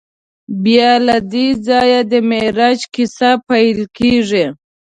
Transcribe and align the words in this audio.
بیا 0.63 0.91
له 1.07 1.17
دې 1.31 1.47
ځایه 1.67 1.99
د 2.11 2.13
معراج 2.29 2.79
کیسه 2.93 3.31
پیل 3.47 3.79
کېږي. 3.97 4.45